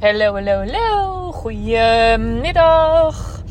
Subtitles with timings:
[0.00, 1.32] Hallo, hallo, hallo.
[1.32, 3.42] Goedemiddag.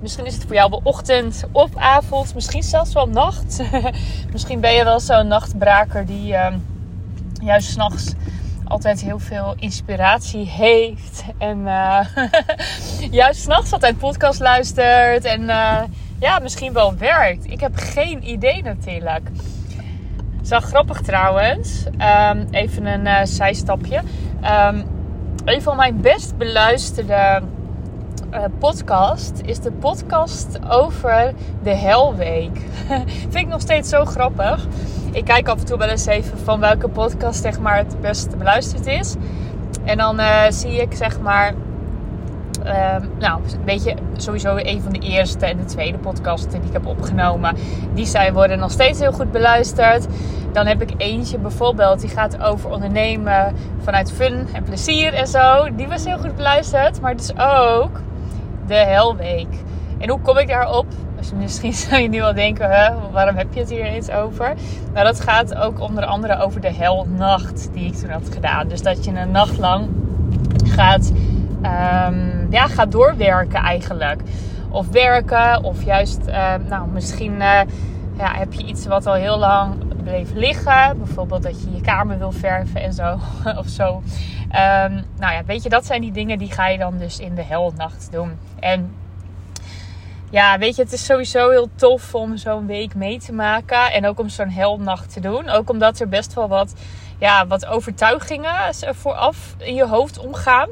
[0.00, 3.62] Misschien is het voor jou wel ochtend of avond, misschien zelfs wel nacht.
[4.32, 6.54] misschien ben je wel zo'n nachtbraker die uh,
[7.42, 8.12] juist s'nachts
[8.64, 11.24] altijd heel veel inspiratie heeft.
[11.38, 12.00] En uh,
[13.20, 15.24] juist s'nachts altijd podcast luistert.
[15.24, 15.82] En uh,
[16.18, 17.50] ja, misschien wel werkt.
[17.50, 19.30] Ik heb geen idee natuurlijk.
[20.42, 21.84] Zo grappig trouwens.
[22.30, 24.02] Um, even een uh, zijstapje.
[24.44, 24.95] Um,
[25.46, 27.42] een van mijn best beluisterde
[28.34, 32.60] uh, podcast is de podcast over de Helweek.
[33.30, 34.66] Vind ik nog steeds zo grappig.
[35.12, 38.38] Ik kijk af en toe wel eens even van welke podcast zeg maar, het best
[38.38, 39.14] beluisterd is.
[39.84, 41.54] En dan uh, zie ik zeg maar
[42.66, 46.72] Um, nou, weet je, sowieso een van de eerste en de tweede podcasten die ik
[46.72, 47.56] heb opgenomen.
[47.94, 50.06] Die zijn, worden nog steeds heel goed beluisterd.
[50.52, 55.74] Dan heb ik eentje bijvoorbeeld, die gaat over ondernemen vanuit fun en plezier en zo.
[55.76, 57.00] Die was heel goed beluisterd.
[57.00, 58.00] Maar het is ook
[58.66, 59.64] de Helweek.
[59.98, 60.86] En hoe kom ik daarop?
[61.16, 64.54] Dus misschien zou je nu wel denken, hè, waarom heb je het hier eens over?
[64.92, 68.68] Nou, dat gaat ook onder andere over de helnacht die ik toen had gedaan.
[68.68, 69.88] Dus dat je een nacht lang
[70.64, 71.12] gaat
[71.66, 74.20] um, ja, gaat doorwerken eigenlijk.
[74.70, 77.60] Of werken, of juist, uh, nou, misschien uh,
[78.18, 80.98] ja, heb je iets wat al heel lang bleef liggen.
[80.98, 83.18] Bijvoorbeeld dat je je kamer wil verven en zo.
[83.62, 83.94] of zo.
[83.94, 87.34] Um, nou ja, weet je, dat zijn die dingen die ga je dan dus in
[87.34, 88.38] de helnacht doen.
[88.60, 88.94] En
[90.30, 93.92] ja, weet je, het is sowieso heel tof om zo'n week mee te maken.
[93.92, 95.48] En ook om zo'n helnacht te doen.
[95.48, 96.74] Ook omdat er best wel wat,
[97.18, 100.68] ja, wat overtuigingen vooraf in je hoofd omgaan.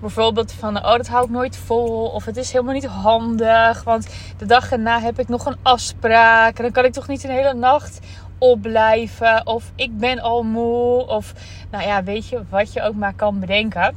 [0.00, 2.06] Bijvoorbeeld van, oh dat hou ik nooit vol.
[2.06, 3.84] Of het is helemaal niet handig.
[3.84, 6.56] Want de dag erna heb ik nog een afspraak.
[6.56, 8.00] En dan kan ik toch niet een hele nacht
[8.38, 9.46] opblijven.
[9.46, 11.06] Of ik ben al moe.
[11.06, 11.32] Of
[11.70, 13.94] nou ja, weet je, wat je ook maar kan bedenken.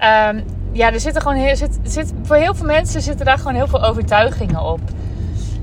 [0.00, 3.84] Um, ja, er zitten gewoon zit, voor heel veel mensen zitten daar gewoon heel veel
[3.84, 4.80] overtuigingen op.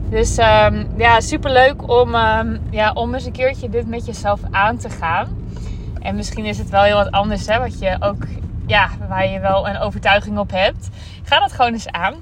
[0.10, 4.40] Dus um, ja, super leuk om, um, ja, om eens een keertje dit met jezelf
[4.52, 5.28] aan te gaan.
[6.00, 8.24] En misschien is het wel heel wat anders, hè, wat je ook
[8.74, 10.90] ja, waar je wel een overtuiging op hebt.
[11.24, 12.14] Ga dat gewoon eens aan.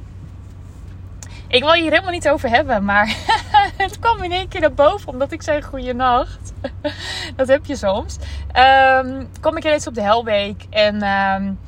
[1.47, 3.15] Ik wil hier helemaal niet over hebben, maar
[3.83, 6.53] het kwam in één keer naar boven omdat ik zei goeienacht.
[7.35, 8.17] dat heb je soms.
[8.55, 11.59] Um, kom ik eens op de Helweek en um,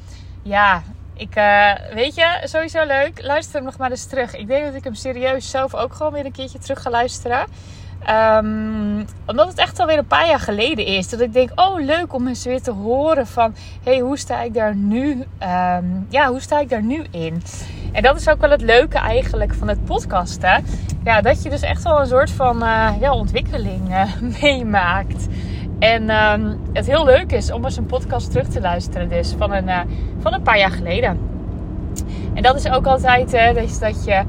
[0.41, 0.83] ja,
[1.13, 3.21] ik, uh, weet je, sowieso leuk.
[3.21, 4.35] Luister hem nog maar eens terug.
[4.35, 7.45] Ik denk dat ik hem serieus zelf ook gewoon weer een keertje terug ga luisteren.
[8.09, 11.09] Um, omdat het echt alweer een paar jaar geleden is.
[11.09, 13.55] Dat ik denk, oh leuk om eens weer te horen van...
[13.83, 15.09] hey, hoe sta ik daar nu...
[15.11, 17.41] Um, ja, hoe sta ik daar nu in?
[17.91, 20.65] En dat is ook wel het leuke eigenlijk van het podcasten.
[21.03, 24.03] Ja, dat je dus echt wel een soort van uh, ja, ontwikkeling uh,
[24.41, 25.27] meemaakt.
[25.79, 29.35] En um, het heel leuk is om eens een podcast terug te luisteren dus.
[29.37, 29.79] Van een, uh,
[30.19, 31.19] van een paar jaar geleden.
[32.33, 34.23] En dat is ook altijd dus dat je...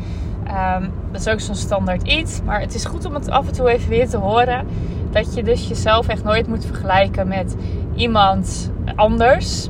[1.15, 2.41] Dat is ook zo'n standaard iets.
[2.45, 4.67] Maar het is goed om het af en toe even weer te horen.
[5.11, 7.57] Dat je dus jezelf echt nooit moet vergelijken met
[7.95, 9.69] iemand anders.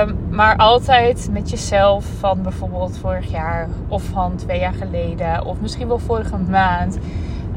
[0.00, 5.44] Um, maar altijd met jezelf van bijvoorbeeld vorig jaar of van twee jaar geleden.
[5.44, 6.98] Of misschien wel vorige maand.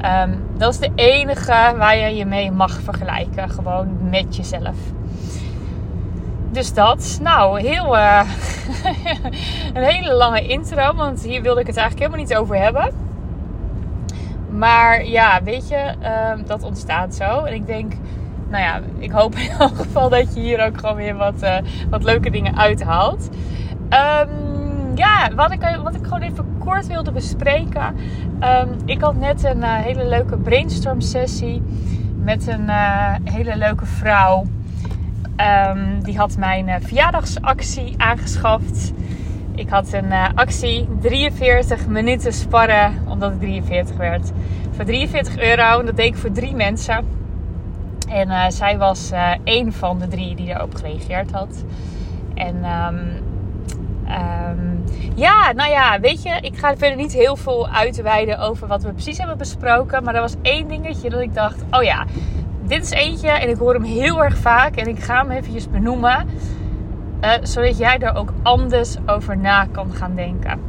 [0.05, 3.49] Um, dat is de enige waar je je mee mag vergelijken.
[3.49, 4.77] Gewoon met jezelf.
[6.51, 7.19] Dus dat.
[7.21, 8.29] Nou, heel, uh,
[9.73, 10.95] een hele lange intro.
[10.95, 13.09] Want hier wilde ik het eigenlijk helemaal niet over hebben.
[14.49, 17.43] Maar ja, weet je, uh, dat ontstaat zo.
[17.43, 17.93] En ik denk,
[18.49, 21.57] nou ja, ik hoop in elk geval dat je hier ook gewoon weer wat, uh,
[21.89, 23.29] wat leuke dingen uithaalt.
[23.89, 27.95] Um, ja, wat ik, wat ik gewoon even kort wilde bespreken.
[28.43, 31.61] Um, ik had net een hele leuke brainstorm sessie
[32.23, 32.69] met een
[33.23, 34.45] hele leuke vrouw.
[35.41, 38.93] Um, die had mijn uh, verjaardagsactie aangeschaft.
[39.55, 44.31] Ik had een uh, actie 43 minuten sparren, omdat het 43 werd.
[44.71, 45.79] Voor 43 euro.
[45.79, 47.05] En dat deed ik voor drie mensen.
[48.09, 49.11] En uh, zij was
[49.43, 51.63] één van de drie die daarop gereageerd had.
[52.33, 52.97] En um,
[54.07, 54.83] um,
[55.15, 58.91] ja, nou ja, weet je, ik ga verder niet heel veel uitweiden over wat we
[58.91, 60.03] precies hebben besproken.
[60.03, 62.05] Maar er was één dingetje dat ik dacht, oh ja,
[62.71, 65.69] dit is eentje en ik hoor hem heel erg vaak en ik ga hem eventjes
[65.69, 66.27] benoemen.
[67.23, 70.59] Uh, zodat jij er ook anders over na kan gaan denken.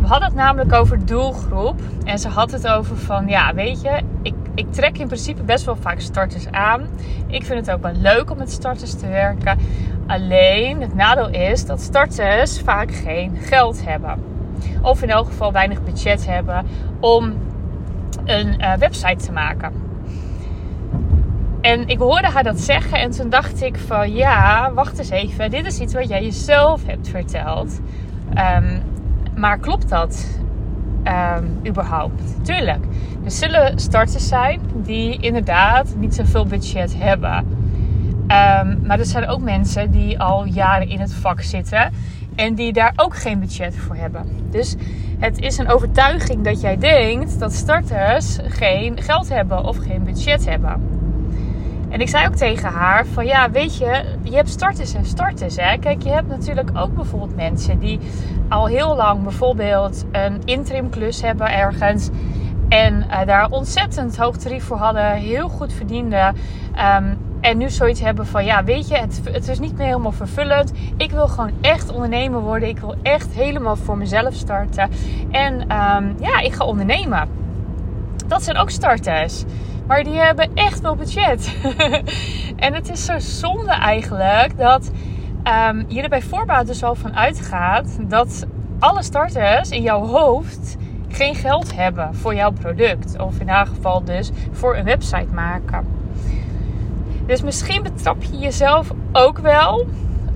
[0.00, 1.80] We hadden het namelijk over doelgroep.
[2.04, 5.64] En ze had het over van, ja, weet je, ik, ik trek in principe best
[5.64, 6.86] wel vaak starters aan.
[7.26, 9.58] Ik vind het ook wel leuk om met starters te werken.
[10.06, 14.22] Alleen, het nadeel is dat starters vaak geen geld hebben.
[14.82, 16.66] Of in elk geval weinig budget hebben
[17.00, 17.34] om
[18.24, 19.89] een uh, website te maken.
[21.60, 25.50] En ik hoorde haar dat zeggen en toen dacht ik van ja, wacht eens even.
[25.50, 27.80] Dit is iets wat jij jezelf hebt verteld.
[28.34, 28.78] Ehm,
[29.36, 30.40] maar klopt dat
[31.04, 32.44] um, überhaupt?
[32.44, 32.84] Tuurlijk.
[33.24, 37.36] Er zullen starters zijn die inderdaad niet zoveel budget hebben.
[37.36, 41.92] Um, maar er zijn ook mensen die al jaren in het vak zitten
[42.36, 44.26] en die daar ook geen budget voor hebben.
[44.50, 44.76] Dus
[45.18, 50.44] het is een overtuiging dat jij denkt dat starters geen geld hebben of geen budget
[50.44, 50.99] hebben.
[51.90, 55.56] En ik zei ook tegen haar van ja, weet je, je hebt starters en starters.
[55.56, 55.78] Hè?
[55.78, 58.00] Kijk, je hebt natuurlijk ook bijvoorbeeld mensen die
[58.48, 62.08] al heel lang bijvoorbeeld een interim klus hebben ergens.
[62.68, 66.36] En uh, daar ontzettend hoog tarief voor hadden, heel goed verdienden.
[66.96, 70.12] Um, en nu zoiets hebben van, ja, weet je, het, het is niet meer helemaal
[70.12, 70.72] vervullend.
[70.96, 72.68] Ik wil gewoon echt ondernemer worden.
[72.68, 74.90] Ik wil echt helemaal voor mezelf starten.
[75.30, 77.28] En um, ja, ik ga ondernemen.
[78.26, 79.44] Dat zijn ook starters.
[79.90, 81.56] Maar die hebben echt wel budget.
[82.56, 84.90] en het is zo zonde eigenlijk dat
[85.68, 88.46] um, je er bij voorbaat dus al van uitgaat dat
[88.78, 90.76] alle starters in jouw hoofd
[91.08, 93.18] geen geld hebben voor jouw product.
[93.18, 95.86] Of in haar geval dus voor een website maken.
[97.26, 99.86] Dus misschien betrap je jezelf ook wel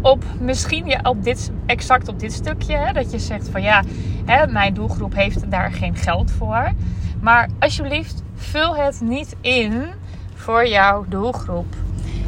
[0.00, 2.76] op misschien ja, op dit, exact op dit stukje.
[2.76, 3.82] Hè, dat je zegt van ja,
[4.24, 6.72] hè, mijn doelgroep heeft daar geen geld voor.
[7.20, 9.84] Maar alsjeblieft, vul het niet in
[10.34, 11.74] voor jouw doelgroep.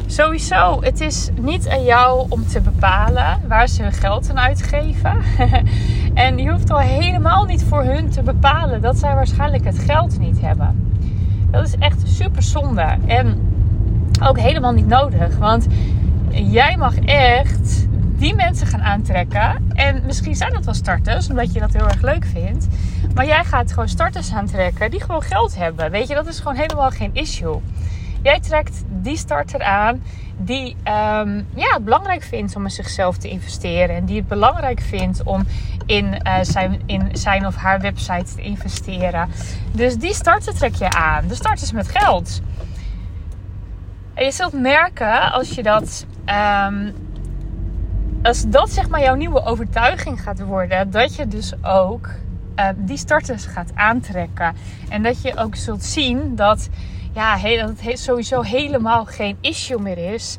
[0.05, 5.21] Sowieso, het is niet aan jou om te bepalen waar ze hun geld aan uitgeven.
[6.13, 10.19] en je hoeft al helemaal niet voor hun te bepalen dat zij waarschijnlijk het geld
[10.19, 10.95] niet hebben.
[11.51, 12.97] Dat is echt super zonde.
[13.05, 13.51] En
[14.23, 15.37] ook helemaal niet nodig.
[15.37, 15.67] Want
[16.29, 17.86] jij mag echt
[18.17, 19.71] die mensen gaan aantrekken.
[19.73, 22.67] En misschien zijn dat wel starters, omdat je dat heel erg leuk vindt.
[23.13, 25.91] Maar jij gaat gewoon starters aantrekken die gewoon geld hebben.
[25.91, 27.61] Weet je, dat is gewoon helemaal geen issue.
[28.21, 30.01] Jij trekt die starter aan
[30.37, 33.95] die um, ja, het belangrijk vindt om in zichzelf te investeren.
[33.95, 35.45] En die het belangrijk vindt om
[35.85, 39.29] in, uh, zijn, in zijn of haar website te investeren.
[39.71, 41.27] Dus die starter trek je aan.
[41.27, 42.41] De starters met geld.
[44.13, 46.93] En je zult merken als je dat um,
[48.27, 52.09] als dat zeg maar jouw nieuwe overtuiging gaat worden, dat je dus ook
[52.55, 54.55] uh, die starters gaat aantrekken.
[54.89, 56.69] En dat je ook zult zien dat,
[57.13, 60.37] ja, dat het sowieso helemaal geen issue meer is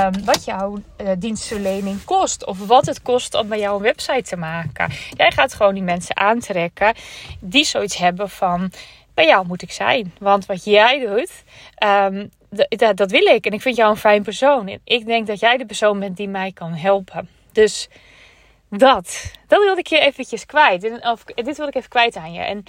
[0.00, 2.46] um, wat jouw uh, dienstverlening kost.
[2.46, 4.90] Of wat het kost om bij jou een website te maken.
[5.10, 6.94] Jij gaat gewoon die mensen aantrekken
[7.40, 8.72] die zoiets hebben van
[9.14, 10.12] bij jou moet ik zijn.
[10.18, 11.44] Want wat jij doet,
[11.84, 13.46] um, dat, dat wil ik.
[13.46, 14.68] En ik vind jou een fijn persoon.
[14.68, 17.28] En ik denk dat jij de persoon bent die mij kan helpen.
[17.52, 17.88] Dus
[18.70, 19.32] dat.
[19.46, 21.00] Dat wilde ik je eventjes kwijt.
[21.00, 22.40] Of, dit wil ik even kwijt aan je.
[22.40, 22.64] En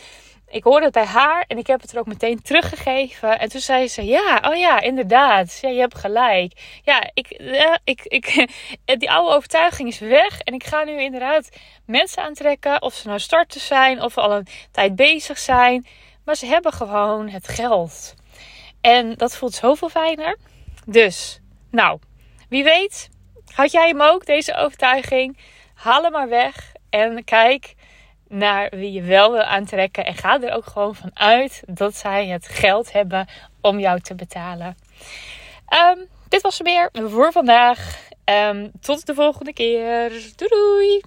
[0.52, 3.40] ik hoorde het bij haar en ik heb het er ook meteen teruggegeven.
[3.40, 5.58] En toen zei ze: Ja, oh ja, inderdaad.
[5.62, 6.80] Ja, je hebt gelijk.
[6.84, 7.28] Ja, ik,
[7.84, 8.48] ik, ik,
[9.00, 10.40] die oude overtuiging is weg.
[10.42, 11.50] En ik ga nu inderdaad
[11.86, 12.82] mensen aantrekken.
[12.82, 15.88] Of ze nou starters zijn of al een tijd bezig zijn.
[16.26, 18.14] Maar ze hebben gewoon het geld.
[18.82, 20.38] En dat voelt zoveel fijner.
[20.86, 21.40] Dus,
[21.72, 22.00] nou,
[22.50, 23.10] wie weet,
[23.54, 25.38] had jij hem ook, deze overtuiging?
[25.74, 27.76] Haal hem maar weg en kijk
[28.28, 30.06] naar wie je wel wil aantrekken.
[30.06, 33.28] En ga er ook gewoon van uit dat zij het geld hebben
[33.62, 34.78] om jou te betalen.
[35.98, 38.08] Um, dit was er weer voor vandaag.
[38.26, 40.10] Um, tot de volgende keer.
[40.10, 41.02] Doei doei!